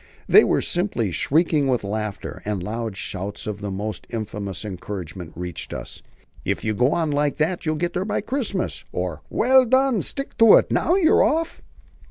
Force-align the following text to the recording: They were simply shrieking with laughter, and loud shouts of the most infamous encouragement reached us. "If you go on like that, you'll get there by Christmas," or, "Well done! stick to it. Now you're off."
They 0.27 0.43
were 0.43 0.63
simply 0.63 1.11
shrieking 1.11 1.67
with 1.67 1.83
laughter, 1.83 2.41
and 2.43 2.63
loud 2.63 2.97
shouts 2.97 3.45
of 3.45 3.61
the 3.61 3.69
most 3.69 4.07
infamous 4.09 4.65
encouragement 4.65 5.31
reached 5.35 5.73
us. 5.75 6.01
"If 6.43 6.63
you 6.63 6.73
go 6.73 6.93
on 6.93 7.11
like 7.11 7.37
that, 7.37 7.67
you'll 7.67 7.75
get 7.75 7.93
there 7.93 8.03
by 8.03 8.21
Christmas," 8.21 8.83
or, 8.91 9.21
"Well 9.29 9.63
done! 9.63 10.01
stick 10.01 10.39
to 10.39 10.55
it. 10.55 10.71
Now 10.71 10.95
you're 10.95 11.21
off." 11.21 11.61